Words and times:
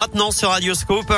Maintenant 0.00 0.30
sur 0.30 0.48
Radioscope. 0.48 1.12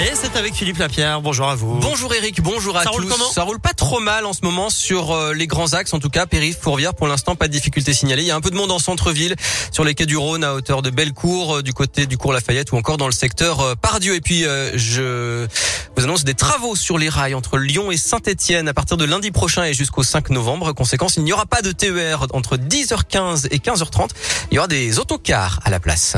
Et 0.00 0.10
c'est 0.14 0.36
avec 0.36 0.54
Philippe 0.54 0.78
Lapierre. 0.78 1.20
Bonjour 1.20 1.50
à 1.50 1.54
vous. 1.54 1.74
Bonjour 1.80 2.12
Eric, 2.14 2.40
bonjour 2.40 2.78
à 2.78 2.82
Ça 2.84 2.90
tous. 2.90 2.96
roule 2.96 3.08
comment 3.08 3.30
Ça 3.30 3.42
roule 3.42 3.60
pas 3.60 3.74
trop 3.74 4.00
mal 4.00 4.24
en 4.24 4.32
ce 4.32 4.40
moment 4.42 4.70
sur 4.70 5.12
euh, 5.12 5.34
les 5.34 5.46
grands 5.46 5.74
axes, 5.74 5.92
en 5.92 5.98
tout 5.98 6.08
cas 6.08 6.24
périph, 6.24 6.56
Fourvière. 6.58 6.94
Pour 6.94 7.08
l'instant, 7.08 7.36
pas 7.36 7.48
de 7.48 7.52
difficulté 7.52 7.92
signalée. 7.92 8.22
Il 8.22 8.28
y 8.28 8.30
a 8.30 8.36
un 8.36 8.40
peu 8.40 8.50
de 8.50 8.56
monde 8.56 8.70
en 8.70 8.78
centre-ville, 8.78 9.36
sur 9.70 9.84
les 9.84 9.94
quais 9.94 10.06
du 10.06 10.16
Rhône, 10.16 10.44
à 10.44 10.54
hauteur 10.54 10.80
de 10.80 10.88
Bellecour, 10.88 11.58
euh, 11.58 11.62
du 11.62 11.74
côté 11.74 12.06
du 12.06 12.16
cours 12.16 12.32
Lafayette 12.32 12.72
ou 12.72 12.78
encore 12.78 12.96
dans 12.96 13.06
le 13.06 13.12
secteur 13.12 13.60
euh, 13.60 13.74
Pardieu. 13.74 14.14
Et 14.14 14.22
puis, 14.22 14.46
euh, 14.46 14.72
je 14.76 15.46
vous 15.94 16.04
annonce 16.04 16.24
des 16.24 16.34
travaux 16.34 16.74
sur 16.74 16.96
les 16.96 17.10
rails 17.10 17.34
entre 17.34 17.58
Lyon 17.58 17.90
et 17.90 17.98
Saint-Etienne 17.98 18.66
à 18.66 18.72
partir 18.74 18.96
de 18.96 19.04
lundi 19.04 19.30
prochain 19.30 19.64
et 19.64 19.74
jusqu'au 19.74 20.02
5 20.02 20.30
novembre. 20.30 20.72
Conséquence, 20.72 21.16
il 21.16 21.24
n'y 21.24 21.34
aura 21.34 21.44
pas 21.44 21.60
de 21.60 21.70
TER 21.70 22.26
entre 22.32 22.56
10h15 22.56 23.48
et 23.50 23.58
15h30. 23.58 24.08
Il 24.50 24.54
y 24.54 24.58
aura 24.58 24.68
des 24.68 24.98
autocars 24.98 25.60
à 25.64 25.70
la 25.70 25.80
place. 25.80 26.16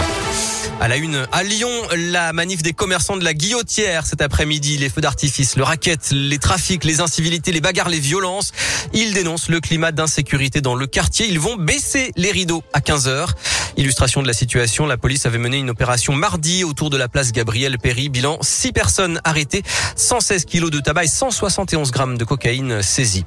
À 0.80 0.88
la 0.88 0.96
une, 0.96 1.26
à 1.32 1.42
Lyon, 1.42 1.70
la 1.96 2.32
manif 2.32 2.62
des 2.62 2.72
commerçants 2.72 3.16
de 3.16 3.24
la 3.24 3.34
Guillotière 3.34 4.06
cet 4.06 4.20
après-midi, 4.20 4.76
les 4.76 4.88
feux 4.88 5.00
d'artifice, 5.00 5.56
le 5.56 5.62
racket, 5.62 6.10
les 6.10 6.38
trafics, 6.38 6.84
les 6.84 7.00
incivilités, 7.00 7.52
les 7.52 7.60
bagarres, 7.60 7.88
les 7.88 8.00
violences. 8.00 8.52
Ils 8.92 9.14
dénoncent 9.14 9.48
le 9.48 9.60
climat 9.60 9.92
d'insécurité 9.92 10.60
dans 10.60 10.74
le 10.74 10.86
quartier. 10.86 11.26
Ils 11.28 11.40
vont 11.40 11.56
baisser 11.56 12.12
les 12.16 12.30
rideaux 12.30 12.62
à 12.72 12.80
15 12.80 13.08
heures. 13.08 13.34
Illustration 13.76 14.22
de 14.22 14.26
la 14.26 14.32
situation, 14.32 14.86
la 14.86 14.96
police 14.96 15.26
avait 15.26 15.38
mené 15.38 15.58
une 15.58 15.70
opération 15.70 16.12
mardi 16.12 16.64
autour 16.64 16.90
de 16.90 16.96
la 16.96 17.08
place 17.08 17.32
Gabriel 17.32 17.78
Péry. 17.78 18.08
Bilan, 18.08 18.38
6 18.40 18.72
personnes 18.72 19.20
arrêtées, 19.24 19.62
116 19.96 20.44
kilos 20.44 20.70
de 20.70 20.80
tabac 20.80 21.04
et 21.04 21.08
171 21.08 21.90
grammes 21.90 22.18
de 22.18 22.24
cocaïne 22.24 22.82
saisis. 22.82 23.24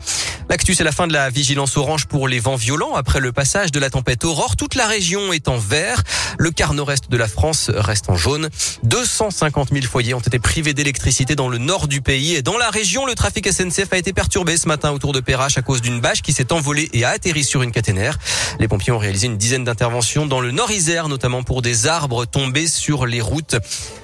L'actu, 0.50 0.74
c'est 0.74 0.86
la 0.86 0.94
fin 0.94 1.08
de 1.08 1.14
la 1.14 1.30
vigilance 1.30 1.76
orange 1.76 2.06
pour 2.06 2.30
les 2.30 2.40
vents 2.40 2.56
violents 2.56 2.96
après 2.96 3.20
le 3.20 3.34
passage 3.34 3.72
de 3.74 3.80
la 3.80 3.90
tempête 3.90 4.24
Aurore. 4.24 4.56
Toute 4.56 4.76
la 4.76 4.88
région 4.88 5.34
est 5.34 5.50
en 5.50 5.58
vert. 5.58 6.02
Le 6.38 6.52
quart 6.52 6.74
nord-est 6.74 7.12
de 7.12 7.18
la 7.18 7.28
France 7.28 7.70
reste 7.74 8.10
en 8.10 8.16
jaune. 8.16 8.50
250 8.84 9.70
000 9.74 9.86
foyers 9.86 10.14
ont 10.14 10.22
été 10.22 10.40
privés 10.40 10.74
d'électricité 10.74 11.36
dans 11.36 11.50
le 11.50 11.58
nord 11.58 11.90
du 11.90 12.00
pays. 12.00 12.36
Et 12.36 12.42
dans 12.44 12.58
la 12.58 12.70
région, 12.70 13.06
le 13.06 13.14
trafic 13.14 13.52
SNCF 13.52 13.92
a 13.92 13.98
été 13.98 14.14
perturbé 14.14 14.56
ce 14.56 14.70
matin 14.70 14.92
autour 14.92 15.12
de 15.12 15.20
Perrache 15.20 15.58
à 15.58 15.62
cause 15.62 15.82
d'une 15.82 16.00
bâche 16.00 16.22
qui 16.22 16.32
s'est 16.32 16.54
envolée 16.54 16.90
et 16.94 17.04
a 17.04 17.10
atterri 17.10 17.44
sur 17.44 17.62
une 17.62 17.72
caténaire. 17.72 18.18
Les 18.62 18.70
pompiers 18.70 18.94
ont 18.94 19.00
réalisé 19.00 19.28
une 19.28 19.38
dizaine 19.38 19.66
d'interventions 19.66 20.28
dans 20.28 20.40
le 20.40 20.52
nord-Isère, 20.52 21.10
notamment 21.10 21.44
pour 21.44 21.62
des 21.62 21.88
arbres 21.88 22.24
tombés 22.24 22.68
sur 22.68 23.06
les 23.06 23.20
routes. 23.20 23.58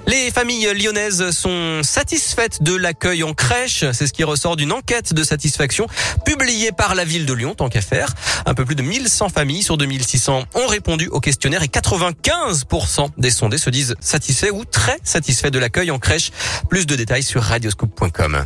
Les 0.08 0.30
familles 0.31 0.68
lyonnaises 0.73 1.31
sont 1.31 1.81
satisfaites 1.84 2.62
de 2.62 2.75
l'accueil 2.75 3.23
en 3.23 3.34
crèche. 3.34 3.86
C'est 3.94 4.08
ce 4.08 4.12
qui 4.14 4.25
ressort 4.25 4.58
d'une 4.58 4.73
enquête 4.73 5.14
de 5.14 5.23
satisfaction 5.23 5.88
publiée 6.38 6.72
par 6.72 6.95
la 6.95 7.06
ville 7.06 7.26
de 7.26 7.34
Lyon, 7.34 7.53
tant 7.56 7.70
qu'à 7.70 7.81
faire. 7.81 8.14
Un 8.45 8.53
peu 8.53 8.66
plus 8.66 8.76
de 8.76 8.81
1100 8.81 9.30
familles 9.30 9.64
sur 9.64 9.78
2600 9.78 10.44
ont 10.56 10.67
répondu 10.67 11.08
au 11.08 11.20
questionnaire 11.20 11.64
et 11.64 11.67
95% 11.67 13.09
des 13.17 13.31
sondés 13.31 13.58
se 13.58 13.70
disent 13.70 13.95
satisfaits 14.00 14.52
ou 14.52 14.66
très 14.66 14.98
satisfaits 15.03 15.52
de 15.52 15.59
l'accueil 15.59 15.92
en 15.92 16.00
crèche. 16.00 16.31
Plus 16.70 16.86
de 16.86 16.95
détails 16.95 17.23
sur 17.23 17.44
radioscoop.com. 17.44 18.44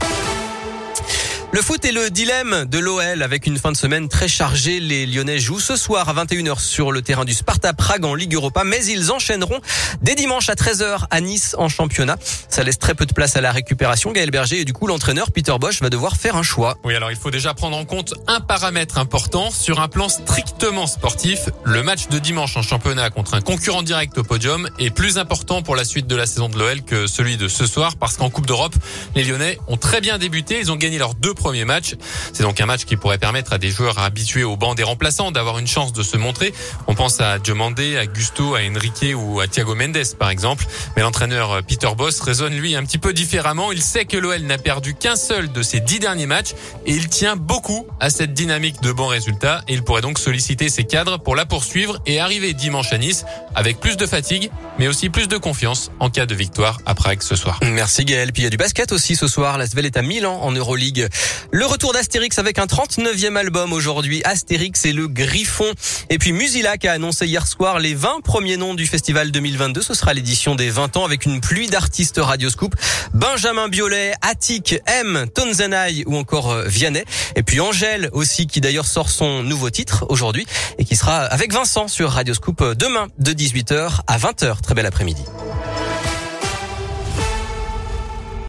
Le 1.53 1.61
foot 1.61 1.85
est 1.85 1.93
le 1.93 2.09
dilemme 2.09 2.65
de 2.65 2.77
l'OL 2.77 3.23
avec 3.23 3.47
une 3.47 3.57
fin 3.57 3.71
de 3.71 3.77
semaine 3.77 4.09
très 4.09 4.27
chargée. 4.27 4.81
Les 4.81 5.05
Lyonnais 5.05 5.39
jouent 5.39 5.61
ce 5.61 5.77
soir 5.77 6.09
à 6.09 6.25
21h 6.25 6.59
sur 6.59 6.91
le 6.91 7.01
terrain 7.01 7.23
du 7.23 7.33
Sparta 7.33 7.71
Prague 7.73 8.03
en 8.03 8.15
Ligue 8.15 8.33
Europa, 8.33 8.65
mais 8.65 8.83
ils 8.85 9.13
enchaîneront 9.13 9.61
dès 10.01 10.15
dimanche 10.15 10.49
à 10.49 10.55
13h 10.55 11.05
à 11.09 11.21
Nice 11.21 11.55
en 11.57 11.69
championnat. 11.69 12.17
Ça 12.49 12.63
laisse 12.63 12.77
très 12.77 12.95
peu 12.95 13.05
de 13.05 13.13
place 13.13 13.37
à 13.37 13.41
la 13.41 13.53
récupération. 13.53 14.11
Gaël 14.11 14.29
Berger 14.29 14.59
et 14.59 14.65
du 14.65 14.73
coup 14.73 14.87
l'entraîneur 14.87 15.31
Peter 15.31 15.55
Bosch 15.57 15.81
va 15.81 15.89
devoir 15.89 16.17
faire 16.17 16.35
un 16.35 16.43
choix. 16.43 16.77
Oui, 16.83 16.93
alors 16.93 17.11
il 17.11 17.17
faut 17.17 17.31
déjà 17.31 17.53
prendre 17.53 17.77
en 17.77 17.85
compte 17.85 18.13
un 18.27 18.41
paramètre 18.41 18.97
important 18.97 19.49
sur 19.49 19.79
un 19.79 19.87
plan 19.87 20.09
strictement 20.09 20.85
sportif. 20.85 21.47
Le 21.63 21.81
match 21.81 22.09
de 22.09 22.19
dimanche 22.19 22.57
en 22.57 22.61
championnat 22.61 23.09
contre 23.09 23.35
un 23.35 23.41
concurrent 23.41 23.83
direct 23.83 24.17
au 24.17 24.23
podium 24.23 24.69
est 24.79 24.89
plus 24.89 25.17
important 25.17 25.61
pour 25.61 25.77
la 25.77 25.85
suite 25.85 26.07
de 26.07 26.15
la 26.17 26.25
saison 26.25 26.49
de 26.49 26.59
l'OL 26.59 26.81
que 26.81 27.07
celui 27.07 27.37
de 27.37 27.47
ce 27.47 27.65
soir 27.65 27.95
parce 27.95 28.17
qu'en 28.17 28.29
Coupe 28.29 28.47
d'Europe, 28.47 28.75
les 29.15 29.23
Lyonnais 29.23 29.57
ont 29.69 29.77
très 29.77 30.01
bien 30.01 30.17
débuté. 30.17 30.59
Ils 30.59 30.73
ont 30.73 30.75
gagné 30.75 30.97
leurs 30.97 31.15
deux 31.15 31.33
premiers 31.37 31.65
matchs. 31.65 31.95
C'est 32.33 32.43
donc 32.43 32.59
un 32.59 32.65
match 32.65 32.85
qui 32.85 32.97
pourrait 32.97 33.17
permettre 33.17 33.53
à 33.53 33.57
des 33.57 33.69
joueurs 33.69 33.99
habitués 33.99 34.43
au 34.43 34.57
banc 34.57 34.75
des 34.75 34.83
remplaçants 34.83 35.31
d'avoir 35.31 35.59
une 35.59 35.67
chance 35.67 35.93
de 35.93 36.03
se 36.03 36.17
montrer. 36.17 36.53
On 36.87 36.95
pense 36.95 37.21
à 37.21 37.39
Diomandé, 37.39 37.97
à 37.97 38.05
Gusto, 38.05 38.55
à 38.55 38.59
Enrique 38.59 39.15
ou 39.15 39.39
à 39.39 39.47
Thiago 39.47 39.75
Mendes 39.75 40.15
par 40.19 40.29
exemple. 40.29 40.65
Mais 40.95 41.01
l'entraîneur 41.01 41.63
Peter 41.63 41.89
Boss 41.95 42.19
raisonne 42.19 42.53
lui 42.53 42.75
un 42.75 42.83
petit 42.83 42.97
peu 42.97 43.13
différemment. 43.13 43.71
Il 43.71 43.81
sait 43.81 44.05
que 44.05 44.17
l'OL 44.17 44.41
n'a 44.41 44.57
perdu 44.57 44.93
qu'un 44.93 45.15
seul 45.15 45.51
de 45.51 45.61
ses 45.61 45.79
dix 45.79 45.99
derniers 45.99 46.25
matchs 46.25 46.53
et 46.85 46.93
il 46.93 47.07
tient 47.07 47.35
beaucoup 47.35 47.87
à 47.99 48.09
cette 48.09 48.33
dynamique 48.33 48.81
de 48.81 48.91
bons 48.91 49.07
résultats 49.07 49.61
et 49.67 49.73
il 49.73 49.83
pourrait 49.83 50.01
donc 50.01 50.19
solliciter 50.19 50.69
ses 50.69 50.83
cadres 50.83 51.17
pour 51.17 51.35
la 51.35 51.45
poursuivre 51.45 51.99
et 52.05 52.19
arriver 52.19 52.53
dimanche 52.53 52.91
à 52.93 52.97
Nice 52.97 53.25
avec 53.55 53.79
plus 53.79 53.97
de 53.97 54.05
fatigue 54.05 54.49
mais 54.79 54.87
aussi 54.87 55.09
plus 55.09 55.27
de 55.27 55.37
confiance 55.37 55.91
en 55.99 56.09
cas 56.09 56.25
de 56.25 56.35
victoire 56.35 56.79
à 56.85 56.95
Prague 56.95 57.21
ce 57.21 57.35
soir. 57.35 57.59
Merci 57.63 58.05
Gaël. 58.05 58.31
Puis 58.31 58.41
il 58.41 58.45
y 58.45 58.47
a 58.47 58.49
du 58.49 58.57
basket 58.57 58.91
aussi 58.91 59.15
ce 59.15 59.27
soir. 59.27 59.57
La 59.57 59.67
Svel 59.67 59.85
est 59.85 59.97
à 59.97 60.01
Milan 60.01 60.39
en 60.41 60.51
Euroleague. 60.51 61.07
Le 61.51 61.65
retour 61.65 61.93
d'Astérix 61.93 62.37
avec 62.39 62.59
un 62.59 62.65
39e 62.65 63.35
album 63.35 63.73
aujourd'hui. 63.73 64.21
Astérix 64.23 64.85
et 64.85 64.93
le 64.93 65.07
Griffon. 65.07 65.71
Et 66.09 66.17
puis 66.17 66.31
Musilac 66.31 66.85
a 66.85 66.93
annoncé 66.93 67.25
hier 67.25 67.47
soir 67.47 67.79
les 67.79 67.93
20 67.93 68.21
premiers 68.23 68.57
noms 68.57 68.73
du 68.73 68.85
festival 68.85 69.31
2022. 69.31 69.81
Ce 69.81 69.93
sera 69.93 70.13
l'édition 70.13 70.55
des 70.55 70.69
20 70.69 70.97
ans 70.97 71.05
avec 71.05 71.25
une 71.25 71.41
pluie 71.41 71.67
d'artistes 71.67 72.19
Radioscoop. 72.21 72.75
Benjamin 73.13 73.69
Biolay, 73.69 74.13
Attic, 74.21 74.75
M, 74.85 75.25
Tonzenai 75.33 76.03
ou 76.05 76.17
encore 76.17 76.51
euh, 76.51 76.65
Vianney. 76.67 77.03
Et 77.35 77.43
puis 77.43 77.59
Angèle 77.59 78.09
aussi 78.11 78.47
qui 78.47 78.61
d'ailleurs 78.61 78.85
sort 78.85 79.09
son 79.09 79.43
nouveau 79.43 79.69
titre 79.69 80.05
aujourd'hui 80.09 80.45
et 80.77 80.85
qui 80.85 80.95
sera 80.95 81.19
avec 81.19 81.53
Vincent 81.53 81.87
sur 81.87 82.11
Radioscoop 82.11 82.63
demain 82.75 83.07
de 83.19 83.31
18h 83.31 84.01
à 84.07 84.17
20h. 84.17 84.61
Très 84.61 84.75
bel 84.75 84.85
après-midi. 84.85 85.23